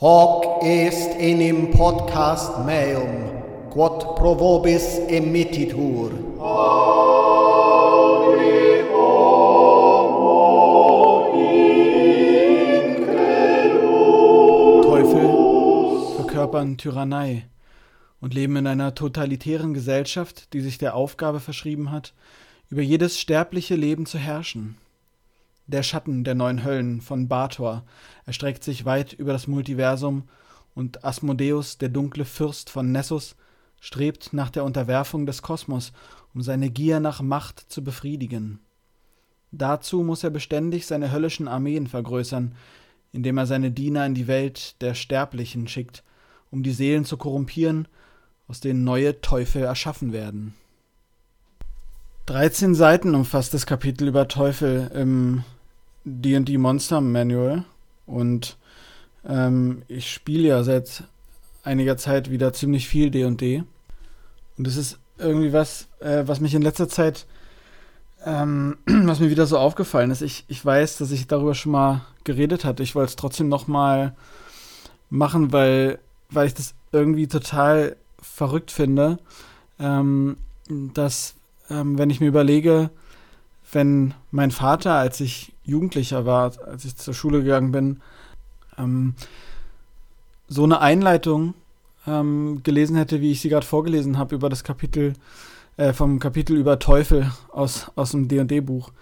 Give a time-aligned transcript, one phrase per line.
[0.00, 3.30] Hoc est enim podcast meum,
[3.70, 6.10] quod pro vobis emittitur.
[14.82, 17.46] Teufel verkörpern Tyrannei
[18.20, 22.14] und leben in einer totalitären Gesellschaft, die sich der Aufgabe verschrieben hat,
[22.68, 24.76] über jedes sterbliche Leben zu herrschen.
[25.66, 27.84] Der Schatten der neuen Höllen von Bator
[28.26, 30.24] erstreckt sich weit über das Multiversum
[30.74, 33.36] und Asmodeus, der dunkle Fürst von Nessus,
[33.80, 35.92] strebt nach der Unterwerfung des Kosmos,
[36.34, 38.58] um seine Gier nach Macht zu befriedigen.
[39.52, 42.54] Dazu muss er beständig seine höllischen Armeen vergrößern,
[43.12, 46.02] indem er seine Diener in die Welt der Sterblichen schickt,
[46.50, 47.86] um die Seelen zu korrumpieren,
[48.48, 50.54] aus denen neue Teufel erschaffen werden.
[52.26, 55.44] 13 Seiten umfasst das Kapitel über Teufel im
[56.04, 57.64] D&D Monster Manual
[58.06, 58.56] und
[59.26, 61.04] ähm, ich spiele ja seit
[61.62, 63.64] einiger Zeit wieder ziemlich viel D&D
[64.58, 67.26] und es ist irgendwie was, äh, was mich in letzter Zeit,
[68.24, 70.22] ähm, was mir wieder so aufgefallen ist.
[70.22, 72.82] Ich, ich weiß, dass ich darüber schon mal geredet hatte.
[72.82, 74.14] Ich wollte es trotzdem noch mal
[75.10, 75.98] machen, weil,
[76.30, 79.18] weil ich das irgendwie total verrückt finde,
[79.78, 80.36] ähm,
[80.68, 81.34] dass,
[81.70, 82.90] ähm, wenn ich mir überlege,
[83.74, 88.00] wenn mein Vater, als ich Jugendlicher war, als ich zur Schule gegangen bin,
[88.78, 89.14] ähm,
[90.48, 91.54] so eine Einleitung
[92.06, 95.14] ähm, gelesen hätte, wie ich sie gerade vorgelesen habe, über das Kapitel,
[95.76, 98.92] äh, vom Kapitel über Teufel aus, aus dem DD-Buch,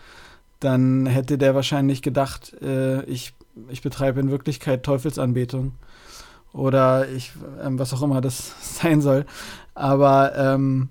[0.60, 3.34] dann hätte der wahrscheinlich gedacht, äh, ich,
[3.68, 5.72] ich betreibe in Wirklichkeit Teufelsanbetung.
[6.52, 7.32] Oder ich,
[7.64, 9.26] ähm, was auch immer das sein soll.
[9.74, 10.88] Aber ähm,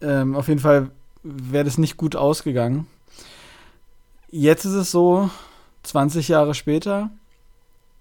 [0.00, 0.90] ähm, auf jeden Fall
[1.26, 2.86] wäre das nicht gut ausgegangen.
[4.30, 5.30] Jetzt ist es so,
[5.82, 7.10] 20 Jahre später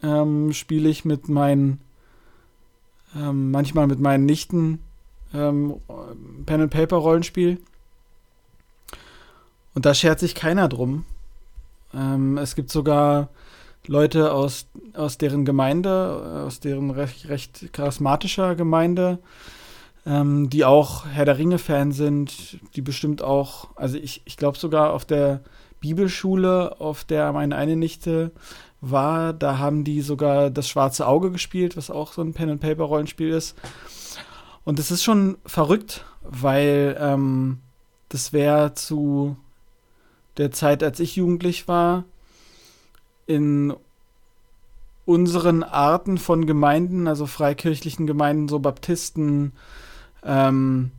[0.02, 1.80] ähm, spiele ich mit meinen,
[3.16, 4.80] ähm, manchmal mit meinen Nichten
[5.34, 5.80] ähm,
[6.46, 7.60] Pen and Paper Rollenspiel.
[9.74, 11.06] Und da schert sich keiner drum.
[11.94, 13.30] Ähm, es gibt sogar
[13.88, 19.20] Leute aus, aus deren Gemeinde, aus deren recht, recht charismatischer Gemeinde,
[20.06, 24.94] ähm, die auch Herr der Ringe-Fan sind, die bestimmt auch, also ich, ich glaube sogar
[24.94, 25.42] auf der
[25.80, 28.32] Bibelschule, auf der meine eine Nichte
[28.82, 33.56] war, da haben die sogar das Schwarze Auge gespielt, was auch so ein Pen-and-Paper-Rollenspiel ist.
[34.64, 37.60] Und es ist schon verrückt, weil ähm,
[38.10, 39.38] das wäre zu
[40.38, 42.04] der Zeit, als ich jugendlich war,
[43.26, 43.74] in
[45.06, 49.54] unseren Arten von Gemeinden, also freikirchlichen Gemeinden, so Baptisten,
[50.26, 50.92] ähm,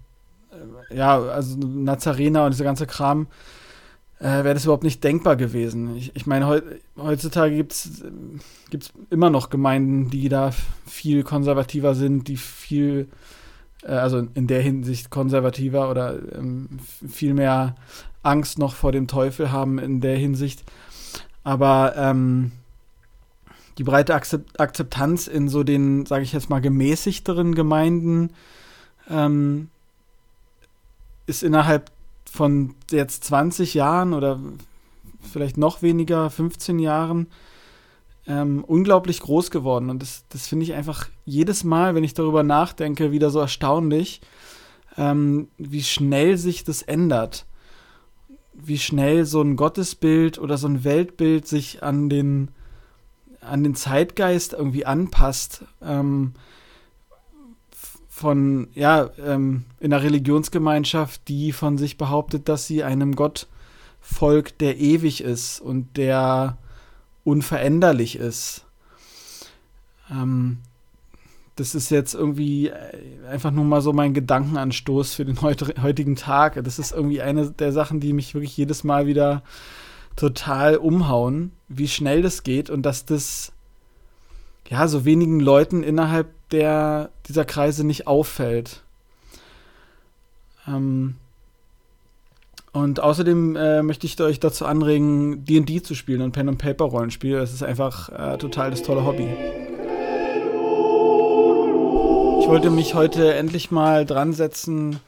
[0.90, 3.26] ja, also Nazarener und dieser ganze Kram,
[4.18, 5.96] äh, wäre das überhaupt nicht denkbar gewesen.
[5.96, 6.60] Ich, ich meine, heu,
[6.96, 8.02] heutzutage gibt es
[9.10, 10.52] immer noch Gemeinden, die da
[10.86, 13.08] viel konservativer sind, die viel,
[13.82, 16.68] äh, also in der Hinsicht konservativer oder ähm,
[17.06, 17.76] viel mehr
[18.22, 20.64] Angst noch vor dem Teufel haben in der Hinsicht.
[21.44, 22.52] Aber ähm,
[23.78, 28.30] die breite Akzeptanz in so den, sage ich jetzt mal, gemäßigteren Gemeinden
[29.08, 29.68] ähm,
[31.26, 31.90] ist innerhalb
[32.30, 34.38] von jetzt 20 Jahren oder
[35.20, 37.26] vielleicht noch weniger, 15 Jahren,
[38.26, 39.90] ähm, unglaublich groß geworden.
[39.90, 44.20] Und das, das finde ich einfach jedes Mal, wenn ich darüber nachdenke, wieder so erstaunlich,
[44.96, 47.46] ähm, wie schnell sich das ändert.
[48.52, 52.48] Wie schnell so ein Gottesbild oder so ein Weltbild sich an den,
[53.40, 55.64] an den Zeitgeist irgendwie anpasst.
[55.82, 56.32] Ähm,
[58.16, 63.46] von, ja, ähm, in einer Religionsgemeinschaft, die von sich behauptet, dass sie einem Gott
[64.00, 66.56] folgt, der ewig ist und der
[67.24, 68.64] unveränderlich ist.
[70.10, 70.60] Ähm,
[71.56, 72.72] das ist jetzt irgendwie äh,
[73.30, 76.64] einfach nur mal so mein Gedankenanstoß für den heutigen Tag.
[76.64, 79.42] Das ist irgendwie eine der Sachen, die mich wirklich jedes Mal wieder
[80.16, 83.52] total umhauen, wie schnell das geht und dass das
[84.70, 88.82] ja so wenigen Leuten innerhalb der dieser Kreise nicht auffällt.
[90.66, 91.16] Ähm,
[92.72, 96.84] und außerdem äh, möchte ich euch dazu anregen, D&D zu spielen und Pen and Paper
[96.84, 97.36] Rollenspiel.
[97.36, 99.28] Es ist einfach äh, total das tolle Hobby.
[102.40, 105.00] Ich wollte mich heute endlich mal dran setzen,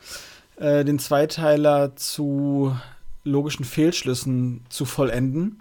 [0.56, 2.74] äh, den Zweiteiler zu
[3.22, 5.60] logischen Fehlschlüssen zu vollenden.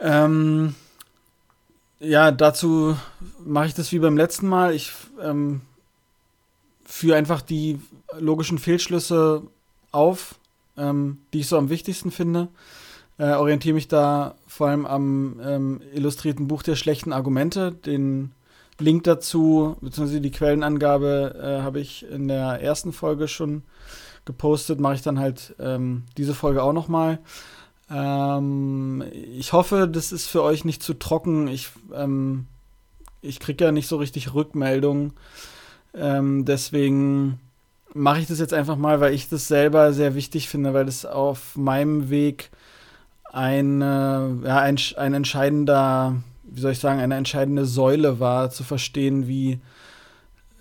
[0.00, 0.74] Ähm,
[2.04, 2.96] ja, dazu
[3.44, 4.74] mache ich das wie beim letzten Mal.
[4.74, 5.62] Ich ähm,
[6.84, 7.80] führe einfach die
[8.18, 9.42] logischen Fehlschlüsse
[9.92, 10.36] auf,
[10.76, 12.48] ähm, die ich so am wichtigsten finde.
[13.18, 17.72] Äh, orientiere mich da vor allem am ähm, illustrierten Buch der schlechten Argumente.
[17.72, 18.32] Den
[18.78, 23.62] Link dazu, beziehungsweise die Quellenangabe, äh, habe ich in der ersten Folge schon
[24.24, 24.80] gepostet.
[24.80, 27.18] Mache ich dann halt ähm, diese Folge auch noch mal.
[27.90, 31.48] Ähm, ich hoffe, das ist für euch nicht zu trocken.
[31.48, 32.46] Ich, ähm,
[33.20, 35.12] ich kriege ja nicht so richtig Rückmeldungen.
[35.94, 37.38] Ähm, deswegen
[37.92, 41.06] mache ich das jetzt einfach mal, weil ich das selber sehr wichtig finde, weil das
[41.06, 42.50] auf meinem Weg
[43.32, 49.28] ein, ja, ein, ein entscheidender, wie soll ich sagen, eine entscheidende Säule war, zu verstehen,
[49.28, 49.60] wie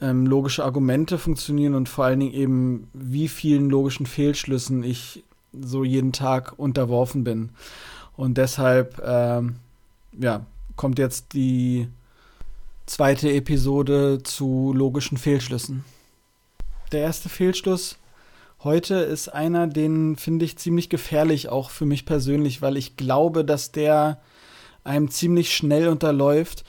[0.01, 5.23] ähm, logische Argumente funktionieren und vor allen Dingen eben, wie vielen logischen Fehlschlüssen ich
[5.61, 7.49] so jeden Tag unterworfen bin.
[8.15, 9.55] Und deshalb, ähm,
[10.19, 10.45] ja,
[10.75, 11.87] kommt jetzt die
[12.85, 15.83] zweite Episode zu logischen Fehlschlüssen.
[16.91, 17.97] Der erste Fehlschluss
[18.63, 23.43] heute ist einer, den finde ich ziemlich gefährlich, auch für mich persönlich, weil ich glaube,
[23.43, 24.21] dass der
[24.83, 26.63] einem ziemlich schnell unterläuft.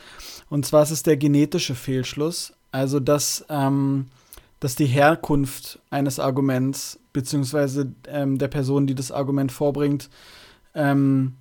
[0.50, 2.52] Und zwar ist es der genetische Fehlschluss.
[2.70, 4.06] Also, dass, ähm,
[4.60, 10.11] dass die Herkunft eines Arguments, beziehungsweise ähm, der Person, die das Argument vorbringt,
[10.75, 11.34] ähm,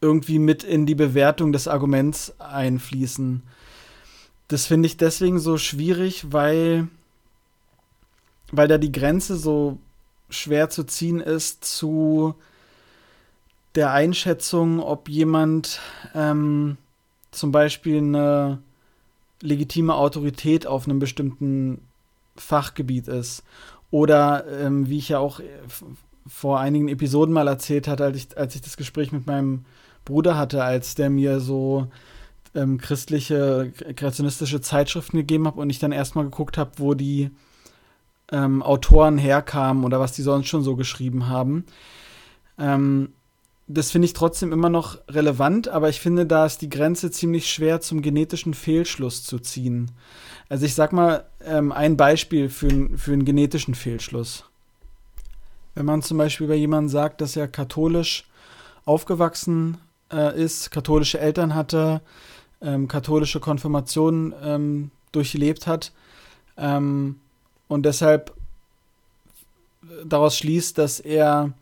[0.00, 3.42] irgendwie mit in die Bewertung des Arguments einfließen.
[4.48, 6.88] Das finde ich deswegen so schwierig, weil,
[8.50, 9.78] weil da die Grenze so
[10.30, 12.34] schwer zu ziehen ist zu
[13.74, 15.80] der Einschätzung, ob jemand
[16.14, 16.78] ähm,
[17.30, 18.58] zum Beispiel eine
[19.42, 21.82] legitime Autorität auf einem bestimmten
[22.36, 23.42] Fachgebiet ist.
[23.90, 25.40] Oder ähm, wie ich ja auch
[26.26, 29.64] vor einigen Episoden mal erzählt hatte, als ich, als ich das Gespräch mit meinem
[30.04, 31.88] Bruder hatte, als der mir so
[32.54, 37.30] ähm, christliche, kreationistische Zeitschriften gegeben hat und ich dann erstmal geguckt habe, wo die
[38.32, 41.64] ähm, Autoren herkamen oder was die sonst schon so geschrieben haben.
[42.58, 43.10] Ähm,
[43.68, 47.50] das finde ich trotzdem immer noch relevant, aber ich finde, da ist die Grenze ziemlich
[47.50, 49.90] schwer zum genetischen Fehlschluss zu ziehen.
[50.48, 54.44] Also ich sag mal ähm, ein Beispiel für, für einen genetischen Fehlschluss.
[55.74, 58.28] Wenn man zum Beispiel bei jemandem sagt, dass er katholisch
[58.84, 59.78] aufgewachsen
[60.12, 62.00] äh, ist, katholische Eltern hatte,
[62.62, 65.92] ähm, katholische Konfirmation ähm, durchlebt hat
[66.56, 67.16] ähm,
[67.66, 68.32] und deshalb
[70.04, 71.52] daraus schließt, dass er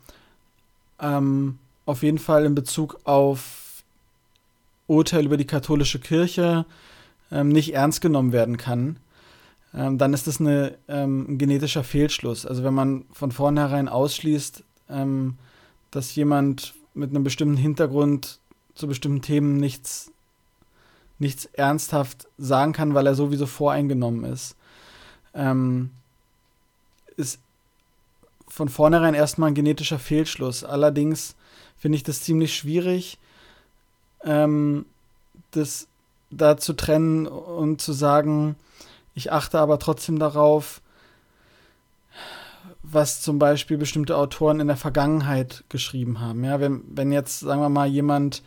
[1.01, 3.83] ähm, auf jeden Fall in Bezug auf
[4.87, 6.65] Urteil über die katholische Kirche
[7.31, 8.97] ähm, nicht ernst genommen werden kann,
[9.73, 12.45] ähm, dann ist das eine, ähm, ein genetischer Fehlschluss.
[12.45, 15.37] Also wenn man von vornherein ausschließt, ähm,
[15.91, 18.39] dass jemand mit einem bestimmten Hintergrund
[18.73, 20.11] zu bestimmten Themen nichts,
[21.19, 24.55] nichts ernsthaft sagen kann, weil er sowieso voreingenommen ist,
[25.33, 25.91] ähm,
[27.17, 27.39] ist
[28.47, 30.63] von vornherein erstmal ein genetischer Fehlschluss.
[30.63, 31.35] Allerdings
[31.77, 33.17] finde ich das ziemlich schwierig,
[34.23, 34.85] ähm,
[35.51, 35.87] das
[36.31, 38.55] da zu trennen und zu sagen,
[39.13, 40.81] ich achte aber trotzdem darauf,
[42.83, 46.43] was zum Beispiel bestimmte Autoren in der Vergangenheit geschrieben haben.
[46.43, 48.43] Ja, wenn, wenn jetzt, sagen wir mal, jemand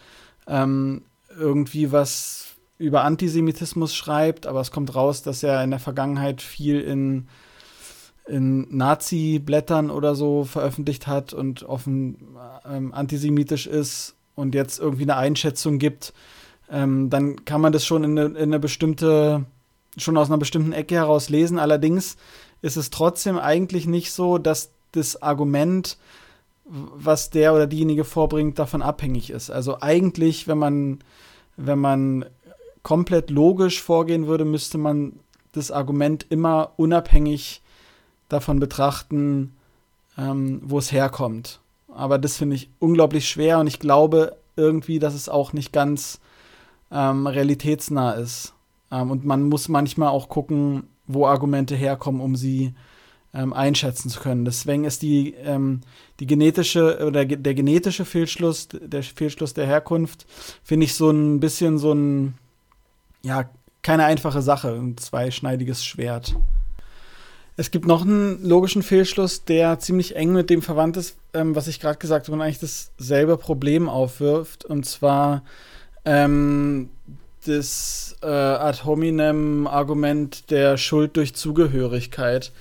[0.46, 1.02] ähm,
[1.36, 6.80] irgendwie was über Antisemitismus schreibt, aber es kommt raus, dass er in der Vergangenheit viel
[6.80, 7.28] in
[8.28, 12.36] in Nazi-Blättern oder so veröffentlicht hat und offen
[12.70, 16.12] ähm, antisemitisch ist und jetzt irgendwie eine Einschätzung gibt,
[16.70, 19.47] ähm, dann kann man das schon in eine, in eine bestimmte,
[19.97, 21.58] schon aus einer bestimmten Ecke heraus lesen.
[21.58, 22.16] Allerdings
[22.61, 25.97] ist es trotzdem eigentlich nicht so, dass das Argument,
[26.64, 29.50] was der oder diejenige vorbringt, davon abhängig ist.
[29.50, 30.99] Also eigentlich, wenn man,
[31.56, 32.26] wenn man
[32.82, 35.20] komplett logisch vorgehen würde, müsste man
[35.52, 37.62] das Argument immer unabhängig
[38.28, 39.56] davon betrachten,
[40.16, 41.61] ähm, wo es herkommt.
[41.92, 46.20] Aber das finde ich unglaublich schwer und ich glaube irgendwie, dass es auch nicht ganz
[46.90, 48.54] ähm, realitätsnah ist.
[48.90, 52.75] Ähm, und man muss manchmal auch gucken, wo Argumente herkommen, um sie
[53.35, 54.44] ähm, einschätzen zu können.
[54.44, 55.80] Deswegen ist die, ähm,
[56.20, 60.26] die genetische oder der genetische Fehlschluss, der Fehlschluss der Herkunft,
[60.62, 62.35] finde ich so ein bisschen so ein,
[63.23, 63.49] ja,
[63.82, 66.37] keine einfache Sache, ein zweischneidiges Schwert.
[67.58, 71.66] Es gibt noch einen logischen Fehlschluss, der ziemlich eng mit dem verwandt ist, ähm, was
[71.66, 74.64] ich gerade gesagt habe, und eigentlich dasselbe Problem aufwirft.
[74.64, 75.42] Und zwar
[76.04, 76.88] ähm,
[77.44, 82.52] das äh, ad hominem Argument der Schuld durch Zugehörigkeit.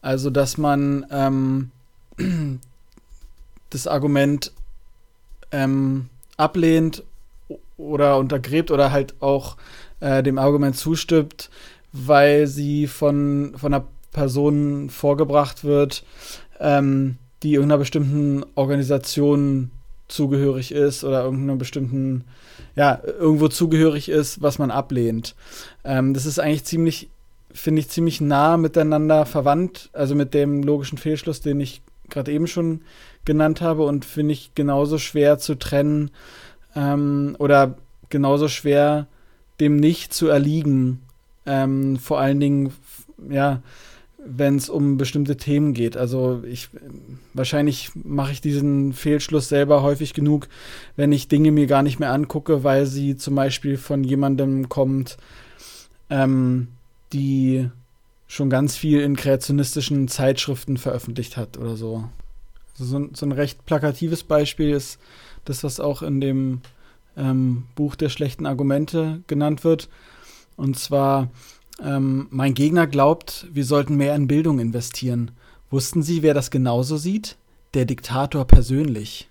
[0.00, 1.70] Also, dass man ähm,
[3.70, 4.50] das Argument
[5.52, 7.04] ähm, ablehnt
[7.76, 9.56] oder untergräbt oder halt auch
[10.00, 11.48] äh, dem Argument zustimmt,
[11.92, 16.04] weil sie von, von einer Person vorgebracht wird,
[16.60, 19.70] ähm, die irgendeiner bestimmten Organisation
[20.08, 22.24] zugehörig ist oder irgendeiner bestimmten,
[22.76, 25.34] ja, irgendwo zugehörig ist, was man ablehnt.
[25.84, 27.08] Ähm, das ist eigentlich ziemlich,
[27.52, 32.46] finde ich, ziemlich nah miteinander verwandt, also mit dem logischen Fehlschluss, den ich gerade eben
[32.46, 32.82] schon
[33.24, 36.10] genannt habe und finde ich genauso schwer zu trennen
[36.76, 37.76] ähm, oder
[38.10, 39.06] genauso schwer
[39.60, 41.02] dem nicht zu erliegen.
[41.46, 42.72] Ähm, vor allen Dingen,
[43.30, 43.62] ja,
[44.24, 45.96] wenn es um bestimmte Themen geht.
[45.96, 46.68] Also ich
[47.34, 50.48] wahrscheinlich mache ich diesen Fehlschluss selber häufig genug,
[50.96, 55.16] wenn ich Dinge mir gar nicht mehr angucke, weil sie zum Beispiel von jemandem kommt,
[56.10, 56.68] ähm,
[57.12, 57.68] die
[58.26, 62.04] schon ganz viel in kreationistischen Zeitschriften veröffentlicht hat oder so.
[62.78, 64.98] Also so, so ein recht plakatives Beispiel ist
[65.44, 66.60] das, was auch in dem
[67.16, 69.88] ähm, Buch der schlechten Argumente genannt wird.
[70.56, 71.28] Und zwar
[71.80, 75.30] ähm, mein Gegner glaubt, wir sollten mehr in Bildung investieren.
[75.70, 77.36] Wussten Sie, wer das genauso sieht?
[77.74, 79.28] Der Diktator persönlich.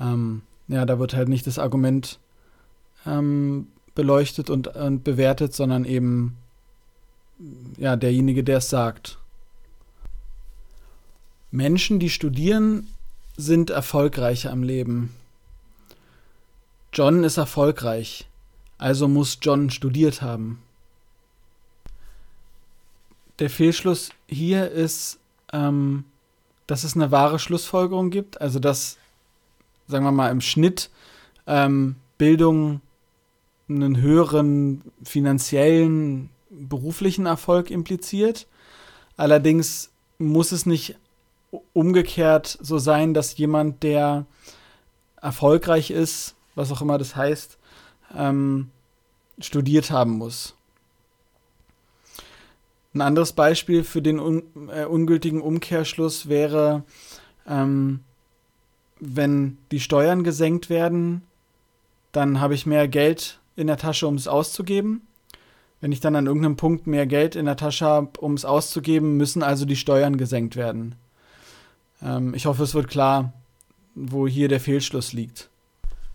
[0.00, 2.18] Ähm, ja, da wird halt nicht das Argument
[3.06, 6.36] ähm, beleuchtet und, und bewertet, sondern eben
[7.76, 9.18] ja, derjenige, der es sagt.
[11.50, 12.86] Menschen, die studieren,
[13.36, 15.14] sind erfolgreicher im Leben.
[16.94, 18.26] John ist erfolgreich,
[18.78, 20.58] also muss John studiert haben
[23.42, 25.18] der Fehlschluss hier ist,
[25.52, 26.04] ähm,
[26.68, 28.40] dass es eine wahre Schlussfolgerung gibt.
[28.40, 28.98] Also, dass,
[29.88, 30.90] sagen wir mal, im Schnitt
[31.48, 32.82] ähm, Bildung
[33.68, 38.46] einen höheren finanziellen, beruflichen Erfolg impliziert.
[39.16, 40.96] Allerdings muss es nicht
[41.72, 44.24] umgekehrt so sein, dass jemand, der
[45.20, 47.58] erfolgreich ist, was auch immer das heißt,
[48.14, 48.70] ähm,
[49.40, 50.54] studiert haben muss.
[52.94, 56.84] Ein anderes Beispiel für den un äh, ungültigen Umkehrschluss wäre,
[57.48, 58.00] ähm,
[59.00, 61.22] wenn die Steuern gesenkt werden,
[62.12, 65.02] dann habe ich mehr Geld in der Tasche, um es auszugeben.
[65.80, 69.16] Wenn ich dann an irgendeinem Punkt mehr Geld in der Tasche habe, um es auszugeben,
[69.16, 70.94] müssen also die Steuern gesenkt werden.
[72.02, 73.32] Ähm, ich hoffe, es wird klar,
[73.94, 75.50] wo hier der Fehlschluss liegt.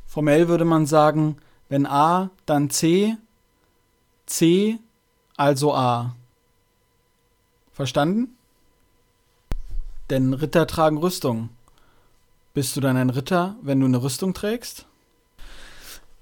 [0.05, 1.38] Formell würde man sagen,
[1.69, 3.17] wenn A, dann C,
[4.25, 4.79] C,
[5.36, 6.15] also A.
[7.77, 8.36] Verstanden?
[10.10, 11.50] Denn Ritter tragen Rüstung.
[12.55, 14.88] Bist du dann ein Ritter, wenn du eine Rüstung trägst?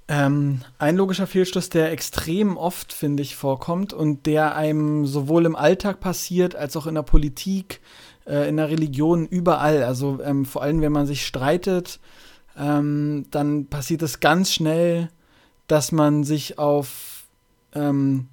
[0.10, 5.56] Ähm, ein logischer Fehlschluss, der extrem oft, finde ich, vorkommt und der einem sowohl im
[5.56, 7.80] Alltag passiert, als auch in der Politik,
[8.28, 9.84] äh, in der Religion, überall.
[9.84, 12.02] Also ähm, vor allem, wenn man sich streitet,
[12.58, 15.10] ähm, dann passiert es ganz schnell,
[15.68, 17.24] dass man sich auf
[17.74, 18.28] ähm,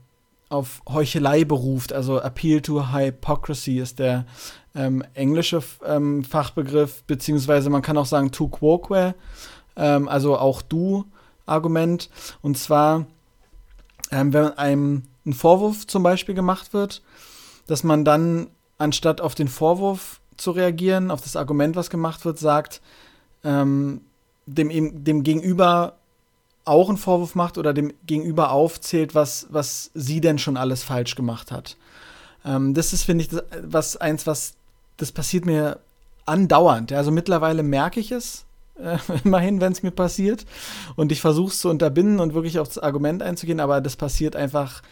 [0.52, 1.92] auf Heuchelei beruft.
[1.92, 4.26] Also Appeal to Hypocrisy ist der
[4.74, 9.14] ähm, englische ähm, Fachbegriff, beziehungsweise man kann auch sagen to quoque,
[9.76, 11.04] ähm, also auch du
[11.46, 12.10] Argument.
[12.42, 13.06] Und zwar,
[14.10, 17.02] ähm, wenn einem ein Vorwurf zum Beispiel gemacht wird,
[17.66, 22.38] dass man dann anstatt auf den Vorwurf zu reagieren, auf das Argument, was gemacht wird,
[22.38, 22.82] sagt,
[23.44, 24.02] ähm,
[24.46, 25.98] dem, dem Gegenüber
[26.64, 31.14] auch einen Vorwurf macht oder dem Gegenüber aufzählt, was, was sie denn schon alles falsch
[31.14, 31.76] gemacht hat.
[32.44, 34.54] Ähm, das ist, finde ich, das, was eins, was
[34.96, 35.78] das passiert mir
[36.26, 36.92] andauernd.
[36.92, 38.44] Also mittlerweile merke ich es,
[38.78, 40.46] äh, immerhin, wenn es mir passiert.
[40.96, 44.36] Und ich versuche es zu unterbinden und wirklich auf das Argument einzugehen, aber das passiert
[44.36, 44.82] einfach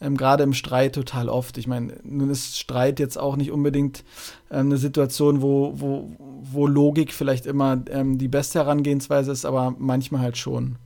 [0.00, 1.58] ähm, gerade im Streit total oft.
[1.58, 4.04] Ich meine, nun ist Streit jetzt auch nicht unbedingt
[4.50, 9.74] ähm, eine Situation, wo, wo, wo Logik vielleicht immer ähm, die beste Herangehensweise ist, aber
[9.78, 10.76] manchmal halt schon.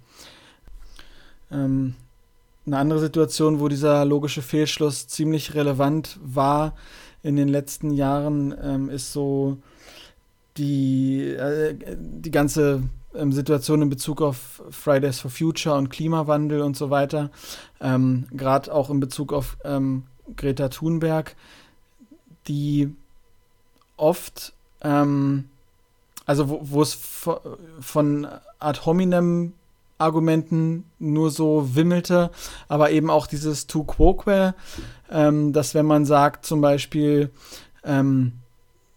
[1.54, 1.94] Ähm,
[2.66, 6.74] eine andere Situation, wo dieser logische Fehlschluss ziemlich relevant war
[7.22, 9.58] in den letzten Jahren, ähm, ist so
[10.56, 12.82] die, äh, die ganze
[13.14, 17.30] ähm, Situation in Bezug auf Fridays for Future und Klimawandel und so weiter.
[17.80, 20.04] Ähm, Gerade auch in Bezug auf ähm,
[20.36, 21.36] Greta Thunberg,
[22.48, 22.94] die
[23.96, 25.50] oft, ähm,
[26.24, 26.98] also wo es
[27.80, 28.26] von
[28.58, 29.52] ad hominem
[29.98, 32.30] Argumenten nur so wimmelte,
[32.68, 34.54] aber eben auch dieses Tu quoque,
[35.10, 37.30] ähm, dass wenn man sagt zum Beispiel,
[37.84, 38.32] ähm,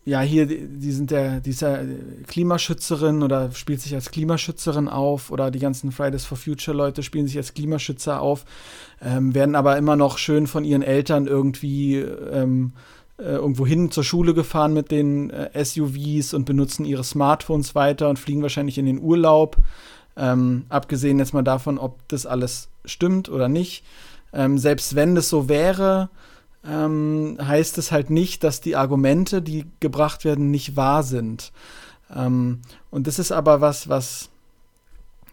[0.08, 1.82] ja, hier, die sind der, dieser
[2.28, 7.28] Klimaschützerin oder spielt sich als Klimaschützerin auf oder die ganzen Fridays for Future Leute spielen
[7.28, 8.46] sich als Klimaschützer auf,
[9.02, 12.72] ähm, werden aber immer noch schön von ihren Eltern irgendwie ähm,
[13.20, 18.10] äh, irgendwo hin zur Schule gefahren mit den äh, SUVs und benutzen ihre Smartphones weiter
[18.10, 19.58] und fliegen wahrscheinlich in den Urlaub.
[20.18, 23.84] Ähm, abgesehen jetzt mal davon, ob das alles stimmt oder nicht.
[24.34, 26.10] Ähm, selbst wenn das so wäre,
[26.66, 31.52] ähm, heißt es halt nicht, dass die Argumente, die gebracht werden, nicht wahr sind.
[32.14, 34.30] Ähm, und das ist aber was, was,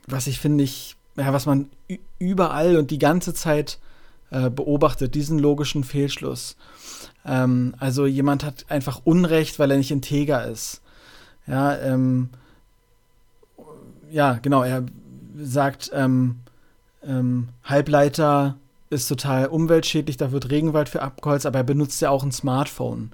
[0.06, 1.70] was ich finde ich, ja, was man
[2.18, 3.78] überall und die ganze Zeit
[4.30, 6.56] äh, beobachtet, diesen logischen Fehlschluss.
[7.24, 10.82] Ähm, also jemand hat einfach Unrecht, weil er nicht integer ist.
[11.46, 12.30] Ja, ähm,
[14.14, 14.84] ja, genau, er
[15.36, 16.36] sagt, ähm,
[17.02, 18.56] ähm, Halbleiter
[18.88, 23.10] ist total umweltschädlich, da wird Regenwald für abgeholzt, aber er benutzt ja auch ein Smartphone.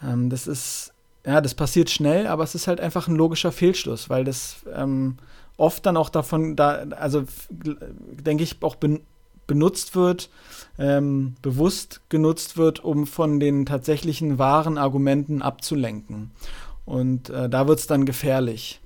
[0.00, 0.92] Ähm, das ist,
[1.26, 5.16] ja, das passiert schnell, aber es ist halt einfach ein logischer Fehlschluss, weil das ähm,
[5.56, 9.00] oft dann auch davon, da, also denke ich, auch ben,
[9.48, 10.30] benutzt wird,
[10.78, 16.30] ähm, bewusst genutzt wird, um von den tatsächlichen wahren Argumenten abzulenken.
[16.84, 18.80] Und äh, da wird es dann gefährlich.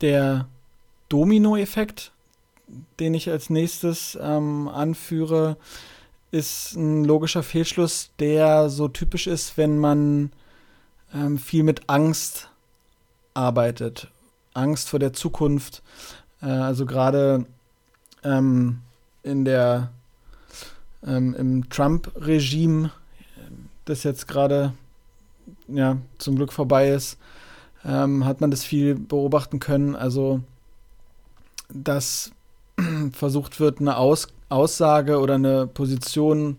[0.00, 0.48] Der
[1.08, 2.12] Domino-Effekt,
[3.00, 5.56] den ich als nächstes ähm, anführe,
[6.30, 10.30] ist ein logischer Fehlschluss, der so typisch ist, wenn man
[11.14, 12.50] ähm, viel mit Angst
[13.34, 14.10] arbeitet.
[14.52, 15.82] Angst vor der Zukunft.
[16.42, 17.46] Äh, also gerade
[18.24, 18.80] ähm,
[19.22, 19.90] in der
[21.06, 22.90] ähm, im Trump-Regime,
[23.84, 24.74] das jetzt gerade
[25.68, 27.18] ja zum Glück vorbei ist,
[27.84, 29.96] ähm, hat man das viel beobachten können.
[29.96, 30.40] Also
[31.68, 32.32] dass
[33.12, 36.56] versucht wird, eine Aus Aussage oder eine Position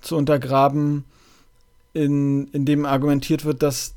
[0.00, 1.04] zu untergraben,
[1.92, 3.94] in, in dem argumentiert wird, dass,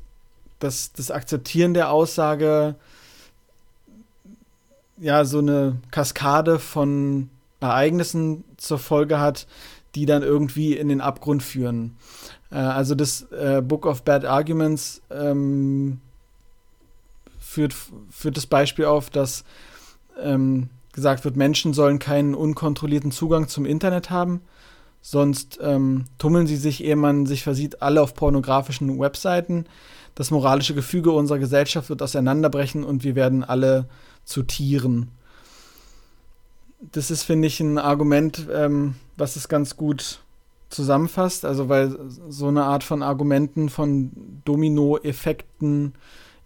[0.58, 2.74] dass das Akzeptieren der Aussage
[4.98, 7.30] ja so eine Kaskade von
[7.60, 9.46] Ereignissen zur Folge hat,
[9.94, 11.96] die dann irgendwie in den Abgrund führen.
[12.50, 16.00] Äh, also das äh, Book of Bad Arguments ähm,
[17.54, 17.74] führt,
[18.10, 19.44] führt das Beispiel auf, dass
[20.20, 24.42] ähm, gesagt wird, Menschen sollen keinen unkontrollierten Zugang zum Internet haben,
[25.02, 29.66] sonst ähm, tummeln sie sich, ehe man sich versieht, alle auf pornografischen Webseiten.
[30.14, 33.88] Das moralische Gefüge unserer Gesellschaft wird auseinanderbrechen und wir werden alle
[34.24, 35.10] zu Tieren.
[36.92, 40.20] Das ist, finde ich, ein Argument, ähm, was es ganz gut
[40.68, 41.44] zusammenfasst.
[41.44, 41.96] Also, weil
[42.28, 44.12] so eine Art von Argumenten, von
[44.44, 45.94] Domino-Effekten,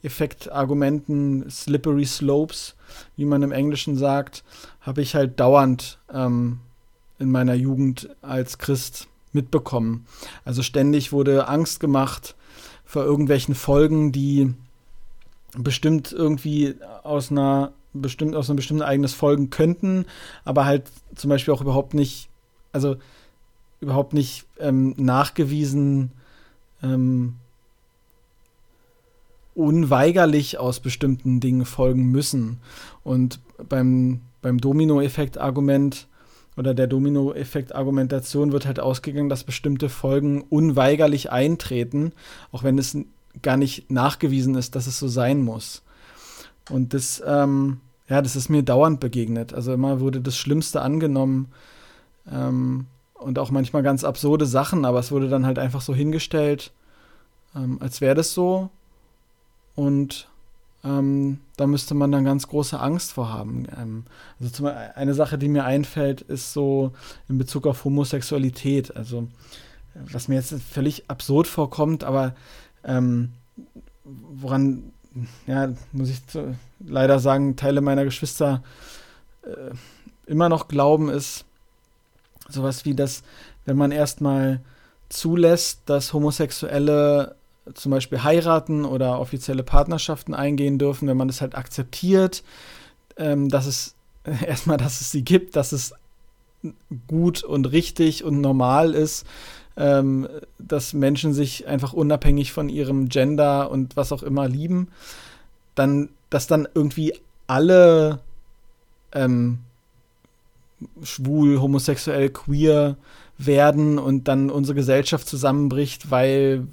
[0.02, 2.76] Effektargumenten, Slippery Slopes,
[3.16, 4.44] wie man im Englischen sagt,
[4.80, 6.60] habe ich halt dauernd ähm,
[7.18, 10.06] in meiner Jugend als Christ mitbekommen.
[10.44, 12.36] Also ständig wurde Angst gemacht
[12.84, 14.54] vor irgendwelchen Folgen, die
[15.56, 20.04] bestimmt irgendwie aus einer bestimmt aus einem bestimmten eigenes folgen könnten,
[20.44, 20.84] aber halt
[21.14, 22.28] zum Beispiel auch überhaupt nicht,
[22.72, 22.96] also
[23.80, 26.12] überhaupt nicht ähm, nachgewiesen
[26.82, 27.36] ähm,
[29.58, 32.58] unweigerlich aus bestimmten Dingen folgen müssen.
[33.02, 36.06] Und beim, beim Domino-Effekt-Argument
[36.56, 42.12] oder der Domino-Effekt-Argumentation wird halt ausgegangen, dass bestimmte Folgen unweigerlich eintreten,
[42.52, 42.96] auch wenn es
[43.42, 45.82] gar nicht nachgewiesen ist, dass es so sein muss.
[46.70, 49.54] Und das, ähm, ja, das ist mir dauernd begegnet.
[49.54, 51.48] Also immer wurde das Schlimmste angenommen
[52.30, 56.70] ähm, und auch manchmal ganz absurde Sachen, aber es wurde dann halt einfach so hingestellt,
[57.56, 58.70] ähm, als wäre das so.
[59.78, 60.26] Und
[60.82, 63.68] ähm, da müsste man dann ganz große Angst vor haben.
[63.80, 64.04] Ähm,
[64.40, 66.90] also zum, eine Sache, die mir einfällt, ist so
[67.28, 68.96] in Bezug auf Homosexualität.
[68.96, 69.28] Also
[69.94, 72.34] was mir jetzt völlig absurd vorkommt, aber
[72.82, 73.34] ähm,
[74.04, 74.90] woran,
[75.46, 78.64] ja, muss ich zu, leider sagen, Teile meiner Geschwister
[79.42, 79.70] äh,
[80.26, 81.44] immer noch glauben, ist
[82.48, 83.22] sowas wie das,
[83.64, 84.60] wenn man erstmal
[85.08, 87.36] zulässt, dass Homosexuelle
[87.74, 92.42] zum Beispiel heiraten oder offizielle Partnerschaften eingehen dürfen, wenn man das halt akzeptiert,
[93.16, 93.94] ähm, dass es
[94.46, 95.94] erstmal, dass es sie gibt, dass es
[97.06, 99.26] gut und richtig und normal ist,
[99.76, 100.28] ähm,
[100.58, 104.88] dass Menschen sich einfach unabhängig von ihrem Gender und was auch immer lieben,
[105.74, 107.14] dann, dass dann irgendwie
[107.46, 108.20] alle
[109.12, 109.60] ähm,
[111.02, 112.96] schwul, homosexuell, queer
[113.38, 116.66] werden und dann unsere Gesellschaft zusammenbricht, weil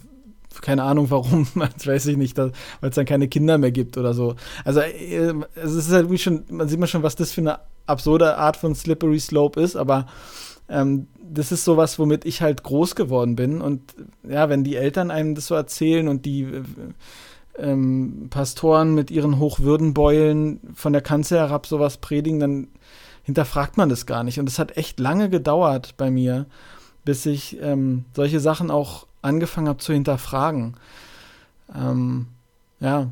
[0.61, 4.13] keine Ahnung warum, das weiß ich nicht, weil es dann keine Kinder mehr gibt oder
[4.13, 4.35] so.
[4.63, 7.59] Also äh, es ist halt wie schon, man sieht mal schon, was das für eine
[7.85, 10.07] absurde Art von Slippery Slope ist, aber
[10.67, 13.61] ähm, das ist sowas, womit ich halt groß geworden bin.
[13.61, 13.81] Und
[14.27, 16.63] ja, wenn die Eltern einem das so erzählen und die äh,
[17.57, 22.67] ähm, Pastoren mit ihren Hochwürdenbeulen von der Kanzel herab sowas predigen, dann
[23.23, 24.39] hinterfragt man das gar nicht.
[24.39, 26.45] Und es hat echt lange gedauert bei mir,
[27.03, 30.77] bis ich ähm, solche Sachen auch angefangen habe zu hinterfragen.
[31.75, 32.27] Ähm,
[32.79, 33.11] ja,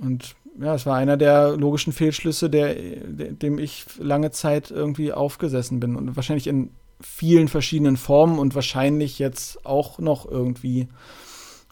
[0.00, 5.80] und ja, es war einer der logischen Fehlschlüsse, der, dem ich lange Zeit irgendwie aufgesessen
[5.80, 6.70] bin und wahrscheinlich in
[7.00, 10.88] vielen verschiedenen Formen und wahrscheinlich jetzt auch noch irgendwie,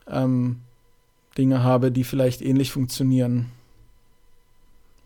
[0.07, 0.61] ähm,
[1.39, 3.51] Dinge habe, die vielleicht ähnlich funktionieren.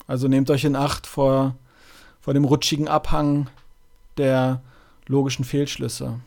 [0.07, 1.57] Also nehmt euch in Acht vor,
[2.21, 3.49] vor dem rutschigen Abhang
[4.17, 4.63] der
[5.07, 6.21] logischen Fehlschlüsse.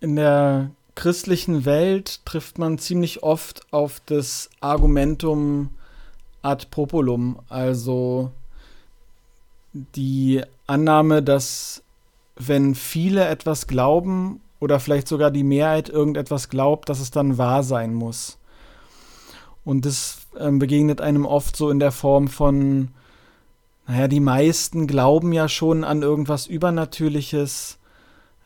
[0.00, 5.70] In der christlichen Welt trifft man ziemlich oft auf das Argumentum
[6.42, 8.30] ad populum, also
[9.72, 11.82] die Annahme, dass
[12.36, 17.62] wenn viele etwas glauben oder vielleicht sogar die Mehrheit irgendetwas glaubt, dass es dann wahr
[17.62, 18.38] sein muss.
[19.64, 22.88] Und das ähm, begegnet einem oft so in der Form von,
[23.86, 27.83] naja, die meisten glauben ja schon an irgendwas Übernatürliches, äh,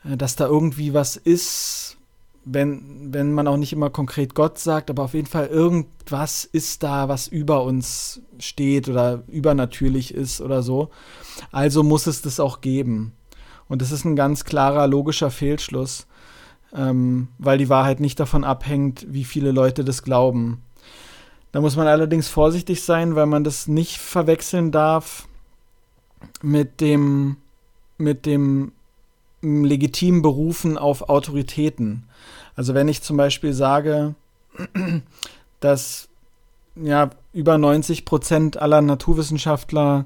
[0.03, 1.97] dass da irgendwie was ist,
[2.45, 6.83] wenn, wenn man auch nicht immer konkret Gott sagt, aber auf jeden Fall irgendwas ist
[6.83, 10.89] da, was über uns steht oder übernatürlich ist oder so.
[11.51, 13.13] Also muss es das auch geben.
[13.67, 16.07] Und das ist ein ganz klarer logischer Fehlschluss,
[16.73, 20.63] ähm, weil die Wahrheit nicht davon abhängt, wie viele Leute das glauben.
[21.51, 25.27] Da muss man allerdings vorsichtig sein, weil man das nicht verwechseln darf
[26.41, 27.37] mit dem,
[27.97, 28.71] mit dem
[29.41, 32.03] legitimen Berufen auf Autoritäten.
[32.55, 34.15] Also wenn ich zum Beispiel sage,
[35.59, 36.09] dass
[36.75, 40.05] ja über 90 Prozent aller Naturwissenschaftler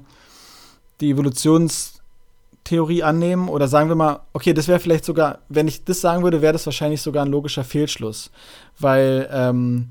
[1.00, 6.00] die Evolutionstheorie annehmen oder sagen wir mal, okay, das wäre vielleicht sogar, wenn ich das
[6.00, 8.30] sagen würde, wäre das wahrscheinlich sogar ein logischer Fehlschluss,
[8.78, 9.90] weil ähm,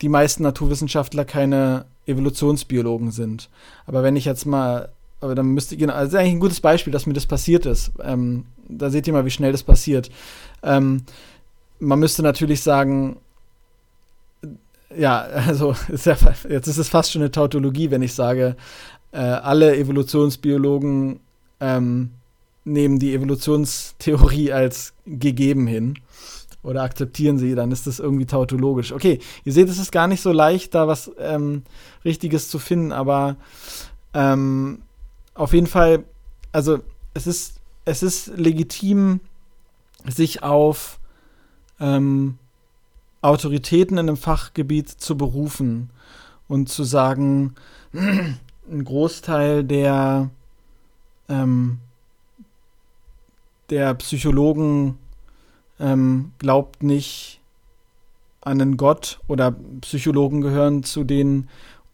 [0.00, 3.48] die meisten Naturwissenschaftler keine Evolutionsbiologen sind.
[3.86, 4.90] Aber wenn ich jetzt mal,
[5.22, 7.92] aber dann müsste, genau, das ist eigentlich ein gutes Beispiel, dass mir das passiert ist.
[8.02, 10.10] Ähm, da seht ihr mal, wie schnell das passiert.
[10.62, 11.02] Ähm,
[11.78, 13.18] man müsste natürlich sagen,
[14.96, 16.16] ja, also ist ja,
[16.48, 18.56] jetzt ist es fast schon eine Tautologie, wenn ich sage,
[19.12, 21.20] äh, alle Evolutionsbiologen
[21.60, 22.10] ähm,
[22.64, 25.98] nehmen die Evolutionstheorie als gegeben hin
[26.64, 28.92] oder akzeptieren sie, dann ist das irgendwie tautologisch.
[28.92, 31.62] Okay, ihr seht, es ist gar nicht so leicht, da was ähm,
[32.04, 33.36] Richtiges zu finden, aber
[34.14, 34.82] ähm,
[35.34, 36.04] auf jeden Fall,
[36.52, 36.78] also
[37.14, 39.20] es ist, es ist legitim,
[40.06, 40.98] sich auf
[41.80, 42.38] ähm,
[43.20, 45.90] Autoritäten in einem Fachgebiet zu berufen
[46.48, 47.54] und zu sagen,
[47.92, 50.30] ein Großteil der,
[51.28, 51.78] ähm,
[53.70, 54.98] der Psychologen
[55.78, 57.40] ähm, glaubt nicht
[58.40, 61.48] an einen Gott oder Psychologen gehören zu den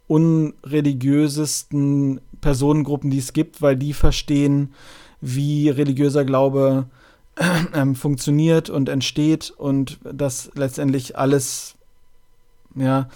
[0.09, 4.73] unreligiösesten Personengruppen, die es gibt, weil die verstehen,
[5.21, 6.87] wie religiöser Glaube
[7.75, 11.77] ähm, funktioniert und entsteht und dass letztendlich alles,
[12.75, 13.09] ja,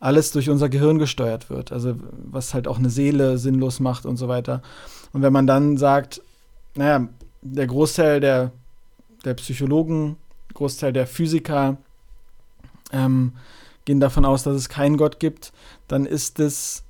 [0.00, 1.70] alles durch unser Gehirn gesteuert wird.
[1.70, 4.62] Also was halt auch eine Seele sinnlos macht und so weiter.
[5.12, 6.22] Und wenn man dann sagt,
[6.74, 7.08] naja,
[7.42, 8.52] der Großteil der,
[9.24, 10.16] der Psychologen,
[10.54, 11.76] Großteil der Physiker
[12.92, 13.32] ähm,
[13.84, 15.52] gehen davon aus, dass es keinen Gott gibt,
[15.92, 16.84] dann ist es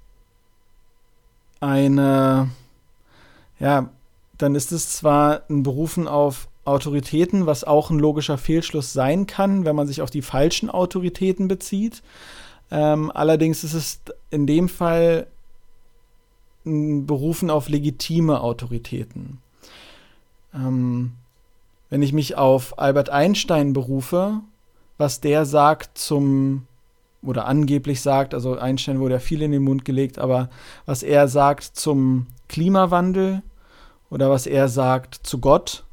[1.58, 2.50] eine,
[3.58, 3.90] ja,
[4.38, 9.64] dann ist es zwar ein Berufen auf Autoritäten, was auch ein logischer Fehlschluss sein kann,
[9.64, 12.00] wenn man sich auf die falschen Autoritäten bezieht.
[12.70, 15.26] Ähm, allerdings ist es in dem Fall
[16.64, 19.40] ein Berufen auf legitime Autoritäten.
[20.54, 21.14] Ähm,
[21.90, 24.42] wenn ich mich auf Albert Einstein berufe,
[24.96, 26.68] was der sagt zum,
[27.22, 30.50] oder angeblich sagt, also Einstein wurde ja viel in den Mund gelegt, aber
[30.86, 33.42] was er sagt zum Klimawandel
[34.10, 35.84] oder was er sagt zu Gott,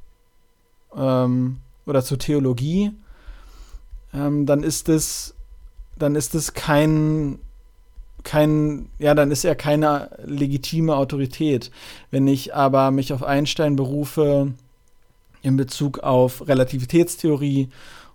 [0.96, 2.92] ähm, oder zur Theologie,
[4.14, 5.36] ähm, dann ist es,
[5.98, 7.40] dann ist es kein,
[8.24, 11.72] kein, ja, dann ist er keine legitime Autorität.
[12.12, 14.54] Wenn ich aber mich auf Einstein berufe
[15.42, 17.70] in Bezug auf Relativitätstheorie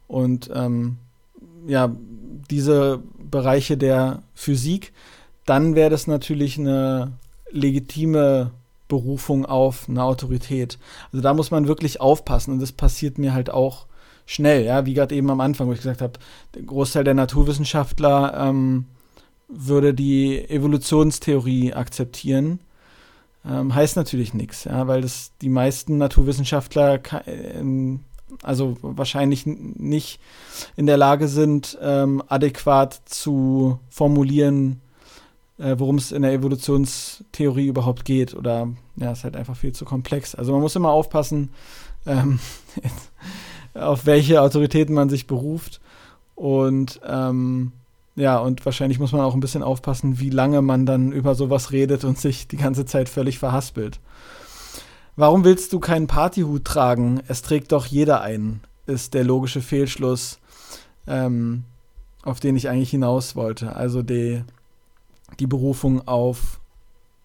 [0.06, 0.98] und ähm,
[1.66, 1.94] ja,
[2.50, 4.92] diese Bereiche der Physik,
[5.46, 7.12] dann wäre das natürlich eine
[7.50, 8.50] legitime
[8.88, 10.78] Berufung auf eine Autorität.
[11.12, 13.86] Also da muss man wirklich aufpassen und das passiert mir halt auch
[14.26, 16.18] schnell, ja, wie gerade eben am Anfang, wo ich gesagt habe,
[16.54, 18.86] der Großteil der Naturwissenschaftler ähm,
[19.48, 22.60] würde die Evolutionstheorie akzeptieren.
[23.46, 28.00] Ähm, heißt natürlich nichts, ja, weil das die meisten Naturwissenschaftler ähm,
[28.42, 30.20] also wahrscheinlich nicht
[30.76, 34.80] in der Lage sind, ähm, adäquat zu formulieren,
[35.58, 38.34] äh, worum es in der Evolutionstheorie überhaupt geht.
[38.34, 40.34] Oder ja, ist halt einfach viel zu komplex.
[40.34, 41.50] Also man muss immer aufpassen,
[42.06, 42.38] ähm,
[43.74, 45.80] auf welche Autoritäten man sich beruft.
[46.34, 47.72] Und ähm,
[48.16, 51.72] ja, und wahrscheinlich muss man auch ein bisschen aufpassen, wie lange man dann über sowas
[51.72, 54.00] redet und sich die ganze Zeit völlig verhaspelt.
[55.16, 57.22] Warum willst du keinen Partyhut tragen?
[57.28, 60.40] Es trägt doch jeder einen, ist der logische Fehlschluss,
[61.06, 61.64] ähm,
[62.24, 63.76] auf den ich eigentlich hinaus wollte.
[63.76, 64.42] Also die,
[65.38, 66.60] die Berufung auf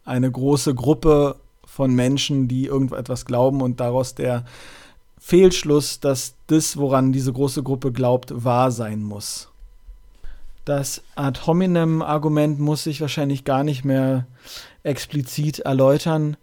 [0.06, 4.45] eine große Gruppe von Menschen, die irgendetwas glauben und daraus der
[5.17, 9.49] Fehlschluss, dass das, woran diese große Gruppe glaubt, wahr sein muss.
[10.65, 14.28] Das Ad hominem Argument muss ich wahrscheinlich gar nicht mehr
[14.84, 16.38] explizit erläutern.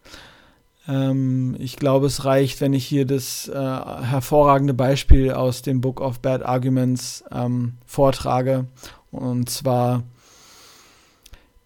[0.88, 6.00] Ähm, ich glaube, es reicht, wenn ich hier das äh, hervorragende Beispiel aus dem Book
[6.00, 8.66] of Bad Arguments ähm, vortrage.
[9.10, 10.02] Und zwar,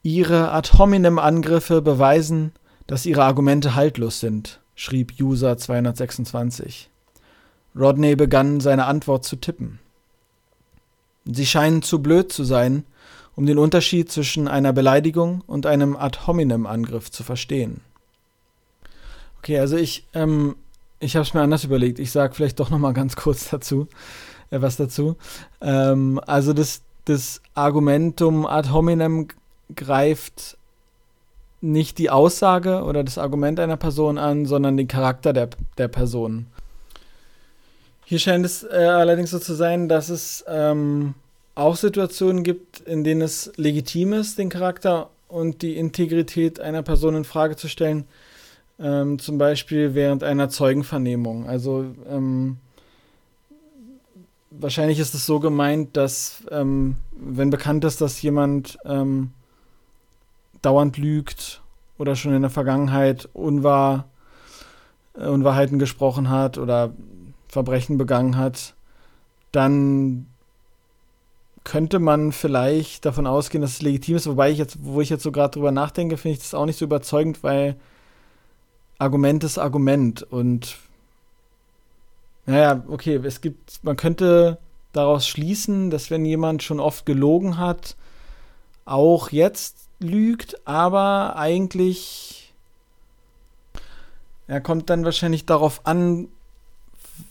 [0.03, 2.53] ihre Ad hominem Angriffe beweisen,
[2.87, 6.91] dass ihre Argumente haltlos sind, schrieb User 226.
[7.77, 9.79] Rodney begann seine Antwort zu tippen.
[11.25, 12.85] Sie scheinen zu blöd zu sein,
[13.37, 17.83] um den Unterschied zwischen einer Beleidigung und einem Ad hominem Angriff zu verstehen.
[19.41, 20.57] Okay, also ich, ähm,
[20.99, 21.99] ich habe es mir anders überlegt.
[21.99, 23.89] Ich sage vielleicht doch noch mal ganz kurz dazu,
[24.51, 25.17] äh, was dazu.
[25.63, 29.29] Ähm, also das, das Argumentum ad hominem
[29.75, 30.59] greift
[31.63, 35.49] nicht die Aussage oder das Argument einer Person an, sondern den Charakter der,
[35.79, 36.47] der Person.
[38.05, 41.15] Hier scheint es äh, allerdings so zu sein, dass es ähm,
[41.55, 47.15] auch Situationen gibt, in denen es legitim ist, den Charakter und die Integrität einer Person
[47.15, 48.05] in Frage zu stellen
[48.81, 51.47] ähm, zum Beispiel während einer Zeugenvernehmung.
[51.49, 52.57] Also ähm,
[54.51, 59.33] wahrscheinlich ist es so gemeint, dass ähm, wenn bekannt ist, dass jemand ähm,
[60.63, 61.63] dauernd lügt
[61.99, 64.09] oder schon in der Vergangenheit unwahr,
[65.15, 66.93] äh, Unwahrheiten gesprochen hat oder
[67.49, 68.75] Verbrechen begangen hat,
[69.53, 70.27] dann
[71.65, 75.23] könnte man vielleicht davon ausgehen, dass es legitim ist, wobei ich jetzt, wo ich jetzt
[75.23, 77.77] so gerade drüber nachdenke, finde ich das auch nicht so überzeugend, weil
[79.01, 80.77] Argument ist Argument und
[82.47, 84.59] naja, okay, es gibt, man könnte
[84.93, 87.97] daraus schließen, dass wenn jemand schon oft gelogen hat,
[88.85, 92.53] auch jetzt lügt, aber eigentlich
[94.47, 96.27] er kommt dann wahrscheinlich darauf an,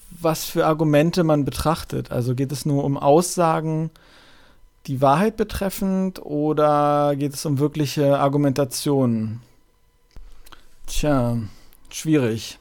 [0.10, 2.12] was für Argumente man betrachtet.
[2.12, 3.92] Also geht es nur um Aussagen,
[4.88, 9.42] die Wahrheit betreffend, oder geht es um wirkliche Argumentationen?
[10.88, 11.38] Tja,
[11.96, 12.60] schwierig.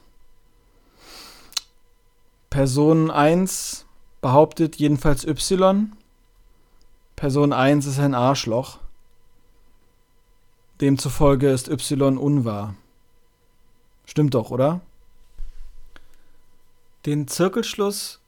[2.49, 3.85] Person 1
[4.21, 5.93] behauptet jedenfalls Y.
[7.15, 8.79] Person 1 ist ein Arschloch.
[10.81, 12.75] Demzufolge ist Y unwahr.
[14.05, 14.81] Stimmt doch, oder?
[17.05, 18.19] Den Zirkelschluss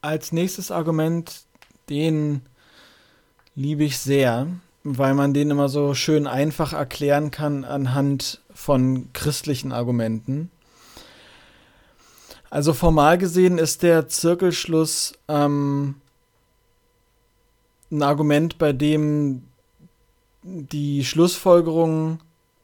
[0.00, 1.46] als nächstes Argument,
[1.88, 2.42] den
[3.54, 4.48] liebe ich sehr,
[4.84, 10.50] weil man den immer so schön einfach erklären kann anhand von christlichen Argumenten.
[12.50, 15.96] Also formal gesehen ist der Zirkelschluss ähm,
[17.90, 19.42] ein Argument, bei dem
[20.42, 22.20] die Schlussfolgerung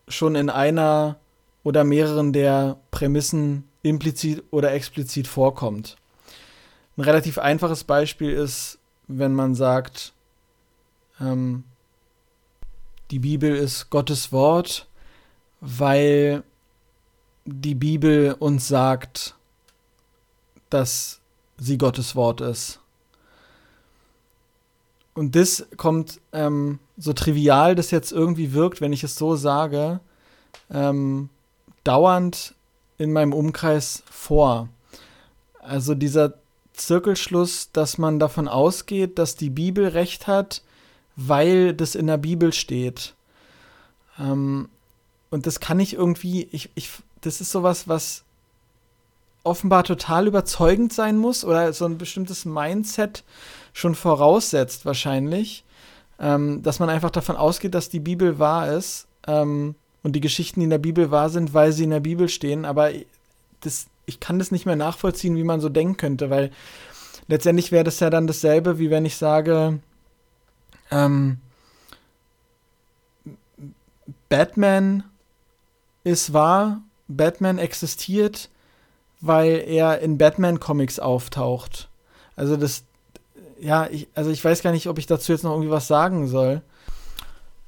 [0.06, 1.16] schon in einer
[1.64, 5.96] oder mehreren der Prämissen implizit oder explizit vorkommt.
[6.96, 8.78] Ein relativ einfaches Beispiel ist,
[9.09, 10.12] wenn man sagt,
[11.20, 11.64] ähm,
[13.11, 14.87] die Bibel ist Gottes Wort
[15.61, 16.42] weil
[17.44, 19.35] die Bibel uns sagt,
[20.70, 21.20] dass
[21.59, 22.81] sie Gottes Wort ist.
[25.14, 30.01] Und das kommt, ähm, so trivial das jetzt irgendwie wirkt, wenn ich es so sage,
[30.70, 31.29] ähm,
[31.85, 32.55] dauernd
[32.96, 34.68] in meinem Umkreis vor.
[35.59, 36.35] Also dieser
[36.73, 40.62] Zirkelschluss, dass man davon ausgeht, dass die Bibel recht hat,
[41.20, 43.14] weil das in der Bibel steht.
[44.18, 44.68] Ähm,
[45.30, 48.24] und das kann ich irgendwie, ich, ich, das ist sowas, was
[49.44, 53.24] offenbar total überzeugend sein muss oder so ein bestimmtes Mindset
[53.72, 55.64] schon voraussetzt wahrscheinlich,
[56.18, 60.61] ähm, dass man einfach davon ausgeht, dass die Bibel wahr ist ähm, und die Geschichten,
[60.61, 62.64] die in der Bibel wahr sind, weil sie in der Bibel stehen.
[62.64, 62.90] Aber
[63.61, 66.50] das, ich kann das nicht mehr nachvollziehen, wie man so denken könnte, weil
[67.28, 69.80] letztendlich wäre das ja dann dasselbe, wie wenn ich sage,
[70.90, 71.38] ähm,
[74.29, 75.05] Batman
[76.05, 78.48] ist wahr, Batman existiert,
[79.20, 81.88] weil er in Batman-Comics auftaucht.
[82.37, 82.85] Also das,
[83.61, 86.26] ja, ich, also ich weiß gar nicht, ob ich dazu jetzt noch irgendwie was sagen
[86.29, 86.62] soll.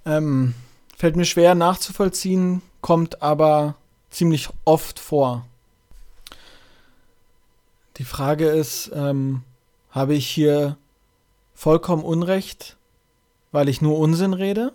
[0.07, 0.55] Ähm,
[0.97, 3.75] fällt mir schwer nachzuvollziehen, kommt aber
[4.11, 5.45] ziemlich oft vor.
[7.99, 9.43] Die Frage ist, ähm,
[9.91, 10.77] habe ich hier
[11.55, 12.77] vollkommen Unrecht,
[13.53, 14.73] weil ich nur Unsinn rede?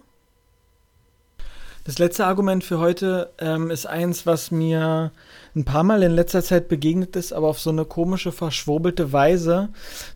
[1.84, 5.12] Das letzte Argument für heute ähm, ist eins, was mir
[5.56, 9.70] ein paar Mal in letzter Zeit begegnet ist, aber auf so eine komische, verschwurbelte Weise,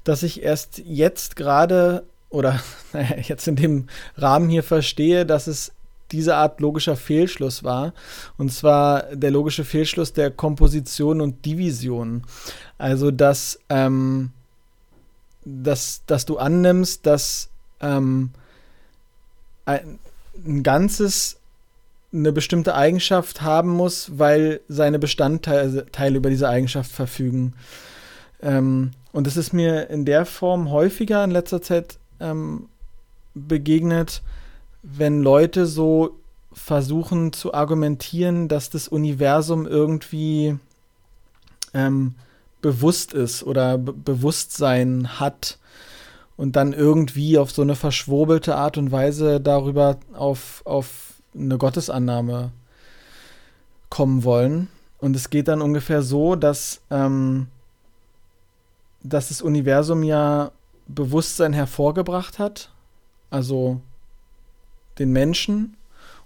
[0.04, 2.60] dass ich erst jetzt gerade oder
[2.94, 5.72] naja, jetzt in dem Rahmen hier verstehe, dass es
[6.12, 7.94] diese Art logischer Fehlschluss war.
[8.38, 12.24] Und zwar der logische Fehlschluss der Komposition und Division.
[12.78, 14.32] Also, dass, ähm,
[15.46, 18.32] dass, dass du annimmst, dass ähm,
[19.66, 20.00] ein,
[20.46, 21.38] ein Ganzes
[22.14, 27.54] eine bestimmte Eigenschaft haben muss, weil seine Bestandteile über diese Eigenschaft verfügen.
[28.42, 32.68] Ähm, und das ist mir in der Form häufiger in letzter Zeit ähm,
[33.34, 34.22] begegnet,
[34.84, 36.18] wenn Leute so
[36.54, 40.58] versuchen zu argumentieren, dass das Universum irgendwie
[41.74, 42.16] ähm,
[42.62, 45.58] bewusst ist oder Be Bewusstsein hat
[46.42, 52.52] und dann irgendwie auf so eine verschwurbelte Art und Weise darüber auf, auf eine Gottesannahme
[53.90, 54.68] kommen wollen.
[54.98, 57.46] Und es geht dann ungefähr so, dass, ähm,
[59.04, 60.50] dass das Universum ja
[60.88, 62.72] Bewusstsein hervorgebracht hat,
[63.30, 63.80] also
[64.98, 65.78] den Menschen.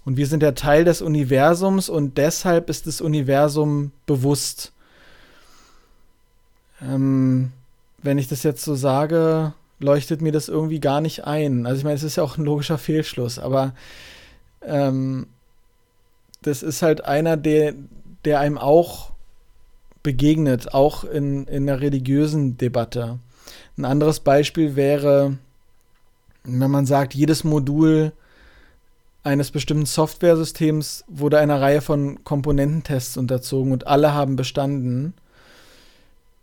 [0.06, 4.72] Und wir sind der Teil des Universums und deshalb ist das Universum bewusst.
[6.80, 7.52] Ähm,
[7.98, 11.66] wenn ich das jetzt so sage, leuchtet mir das irgendwie gar nicht ein.
[11.66, 13.74] Also ich meine, es ist ja auch ein logischer Fehlschluss, aber
[14.62, 15.26] ähm,
[16.42, 17.74] das ist halt einer, der,
[18.24, 19.12] der einem auch
[20.02, 23.18] begegnet, auch in, in der religiösen Debatte.
[23.76, 25.36] Ein anderes Beispiel wäre,
[26.44, 28.12] wenn man sagt, jedes Modul
[29.24, 35.14] eines bestimmten Softwaresystems wurde einer Reihe von Komponententests unterzogen und alle haben bestanden.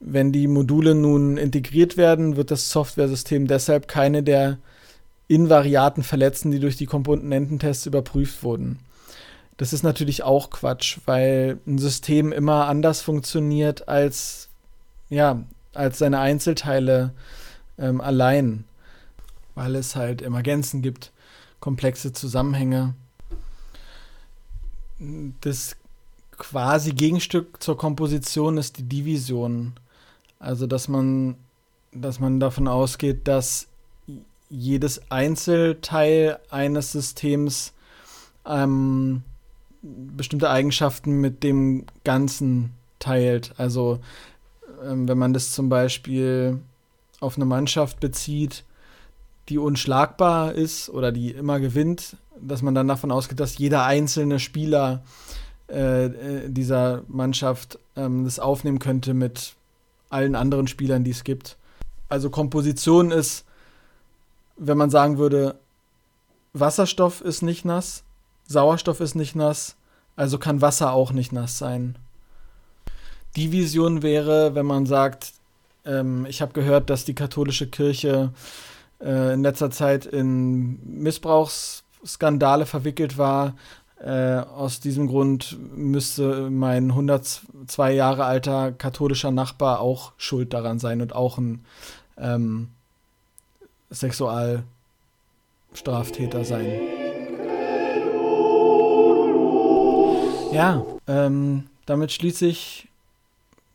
[0.05, 4.57] Wenn die Module nun integriert werden, wird das Softwaresystem deshalb keine der
[5.27, 8.79] Invariaten verletzen, die durch die Komponententests überprüft wurden.
[9.57, 14.49] Das ist natürlich auch Quatsch, weil ein System immer anders funktioniert als,
[15.09, 17.13] ja, als seine Einzelteile
[17.77, 18.65] ähm, allein,
[19.55, 21.13] weil es halt Emergenzen gibt
[21.63, 22.93] komplexe Zusammenhänge.
[25.39, 25.77] Das
[26.31, 29.71] quasi Gegenstück zur Komposition ist die Division.
[30.43, 31.36] Also, dass man,
[31.93, 33.67] dass man davon ausgeht, dass
[34.49, 37.73] jedes Einzelteil eines Systems
[38.45, 39.23] ähm,
[39.82, 43.53] bestimmte Eigenschaften mit dem Ganzen teilt.
[43.58, 43.99] Also,
[44.86, 46.60] ähm, wenn man das zum Beispiel
[47.21, 48.65] auf eine Mannschaft bezieht,
[49.47, 54.39] die unschlagbar ist oder die immer gewinnt, dass man dann davon ausgeht, dass jeder einzelne
[54.39, 55.03] Spieler
[55.69, 59.56] äh, äh, dieser Mannschaft ähm, das aufnehmen könnte mit
[60.13, 61.58] allen anderen Spielern, die es gibt.
[62.10, 63.45] Also Komposition ist,
[64.58, 65.56] wenn man sagen würde,
[66.54, 68.04] Wasserstoff ist nicht nass,
[68.47, 69.76] Sauerstoff ist nicht nass,
[70.15, 71.97] also kann Wasser auch nicht nass sein.
[73.36, 75.34] Division wäre, wenn man sagt,
[75.86, 78.32] ähm, ich habe gehört, dass die katholische Kirche
[79.02, 83.56] äh, in letzter Zeit in Missbrauchsskandale verwickelt war.
[84.03, 91.01] Äh, aus diesem Grund müsste mein 102 Jahre alter katholischer Nachbar auch schuld daran sein
[91.01, 91.63] und auch ein
[92.17, 92.67] ähm,
[93.91, 96.65] Sexualstraftäter sein.
[100.51, 102.89] Ja, ähm, damit schließe ich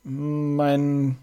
[0.05, 1.17] meinen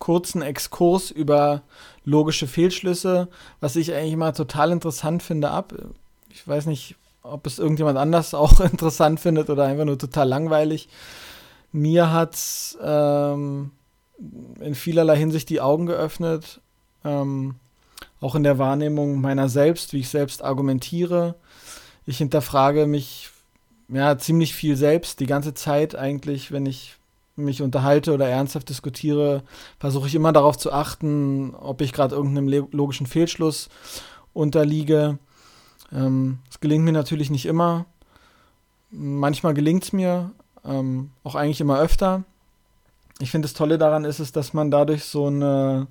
[0.00, 1.62] kurzen Exkurs über
[2.04, 3.28] logische Fehlschlüsse,
[3.60, 5.72] was ich eigentlich mal total interessant finde, ab.
[6.30, 10.88] Ich weiß nicht, ob es irgendjemand anders auch interessant findet oder einfach nur total langweilig.
[11.72, 13.70] Mir hat es ähm,
[14.60, 16.60] in vielerlei Hinsicht die Augen geöffnet,
[17.04, 17.54] ähm,
[18.20, 21.36] auch in der Wahrnehmung meiner selbst, wie ich selbst argumentiere.
[22.06, 23.30] Ich hinterfrage mich
[23.88, 26.96] ja ziemlich viel selbst die ganze Zeit eigentlich, wenn ich
[27.36, 29.42] mich unterhalte oder ernsthaft diskutiere,
[29.78, 33.68] versuche ich immer darauf zu achten, ob ich gerade irgendeinem logischen Fehlschluss
[34.32, 35.18] unterliege.
[35.92, 37.86] Ähm, es ähm, gelingt mir natürlich nicht immer.
[38.90, 40.32] Manchmal gelingt es mir,
[40.64, 42.24] ähm, auch eigentlich immer öfter.
[43.20, 45.86] Ich finde das Tolle daran ist es, dass man dadurch so eine,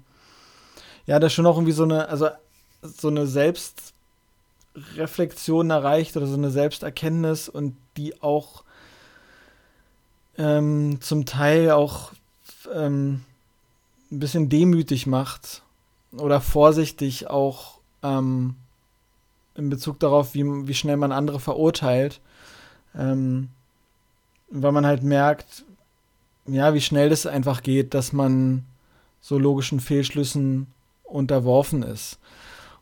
[1.05, 2.29] ja, das schon auch irgendwie so eine, also
[2.81, 8.63] so eine Selbstreflexion erreicht oder so eine Selbsterkenntnis und die auch
[10.37, 12.11] ähm, zum Teil auch
[12.73, 13.25] ähm,
[14.11, 15.61] ein bisschen demütig macht
[16.13, 18.55] oder vorsichtig auch ähm,
[19.59, 22.21] in Bezug darauf, wie, wie schnell man andere verurteilt,
[22.95, 23.49] ähm,
[24.49, 25.65] weil man halt merkt,
[26.47, 28.65] ja, wie schnell das einfach geht, dass man
[29.21, 30.67] so logischen Fehlschlüssen
[31.03, 32.17] unterworfen ist.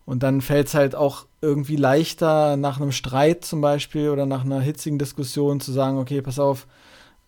[0.05, 4.45] Und dann fällt es halt auch irgendwie leichter nach einem Streit zum Beispiel oder nach
[4.45, 6.65] einer hitzigen Diskussion zu sagen, okay, pass auf,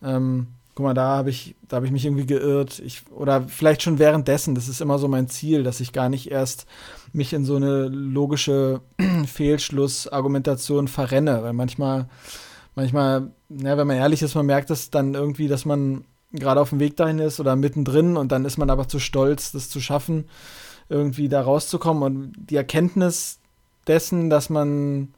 [0.02, 2.78] ähm, guck mal, da habe ich, da habe ich mich irgendwie geirrt.
[2.78, 6.30] Ich, oder vielleicht schon währenddessen, das ist immer so mein Ziel, dass ich gar nicht
[6.30, 6.66] erst
[7.12, 8.80] mich in so eine logische
[9.26, 12.08] Fehlschlussargumentation verrenne, weil manchmal,
[12.74, 16.70] manchmal, ja, wenn man ehrlich ist, man merkt es dann irgendwie, dass man gerade auf
[16.70, 19.80] dem Weg dahin ist oder mittendrin und dann ist man aber zu stolz, das zu
[19.80, 20.26] schaffen,
[20.88, 23.38] irgendwie da rauszukommen und die Erkenntnis
[23.86, 25.12] dessen, dass man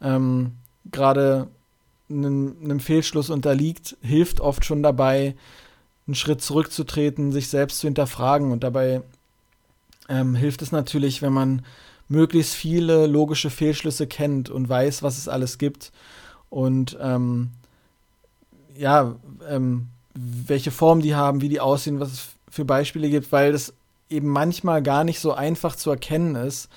[0.00, 0.52] ähm,
[0.90, 1.48] gerade
[2.10, 5.34] einem, Fehlschluss unterliegt, hilft oft schon dabei,
[6.06, 8.50] einen Schritt zurückzutreten, sich selbst zu hinterfragen.
[8.50, 9.02] Und dabei
[10.08, 11.62] ähm, hilft es natürlich, wenn man
[12.08, 15.92] möglichst viele logische Fehlschlüsse kennt und weiß, was es alles gibt.
[16.50, 17.50] Und ähm,
[18.76, 19.16] ja,
[19.48, 23.74] ähm, welche Form die haben, wie die aussehen, was es für Beispiele gibt, weil das
[24.08, 26.70] eben manchmal gar nicht so einfach zu erkennen ist,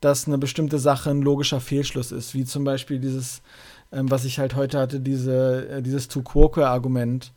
[0.00, 3.42] dass eine bestimmte Sache ein logischer Fehlschluss ist, wie zum Beispiel dieses,
[3.92, 7.32] ähm, was ich halt heute hatte, diese, äh, dieses Tu-Quoque-Argument.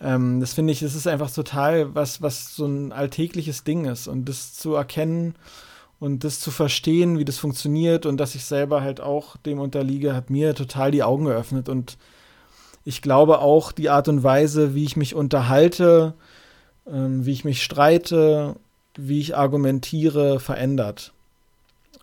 [0.00, 4.08] Ähm, das finde ich, das ist einfach total was, was so ein alltägliches Ding ist
[4.08, 5.34] und das zu erkennen
[5.98, 10.14] und das zu verstehen, wie das funktioniert und dass ich selber halt auch dem unterliege,
[10.14, 11.98] hat mir total die Augen geöffnet und
[12.84, 16.14] ich glaube auch die Art und Weise, wie ich mich unterhalte,
[16.86, 18.56] ähm, wie ich mich streite,
[18.96, 21.12] wie ich argumentiere, verändert.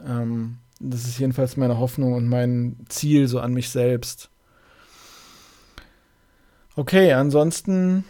[0.05, 4.29] Ähm, das ist jedenfalls meine Hoffnung und mein Ziel so an mich selbst.
[6.75, 8.03] Okay, ansonsten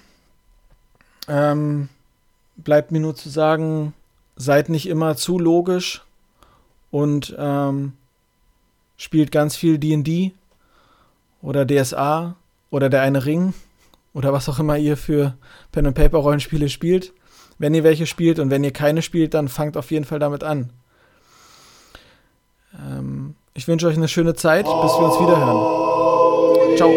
[1.27, 1.89] ähm,
[2.57, 3.93] bleibt mir nur zu sagen,
[4.35, 6.03] seid nicht immer zu logisch
[6.91, 7.93] und ähm,
[8.97, 10.33] spielt ganz viel DD
[11.41, 12.35] oder DSA
[12.69, 13.53] oder der eine Ring
[14.13, 15.37] oder was auch immer ihr für
[15.71, 17.13] Pen and Paper Rollenspiele spielt.
[17.59, 20.43] Wenn ihr welche spielt und wenn ihr keine spielt, dann fangt auf jeden Fall damit
[20.43, 20.71] an.
[22.79, 26.77] Ähm, ich wünsche euch eine schöne Zeit, bis wir uns wiederhören.
[26.77, 26.91] Ciao.